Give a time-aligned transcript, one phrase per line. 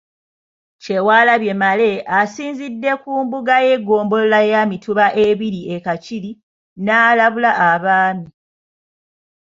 [0.83, 6.31] Kyewalabye Male asinzidde ku mbuga y’eggombolola ya Mituba ebiri e Kakiri
[6.83, 8.29] n’alabula Abaami.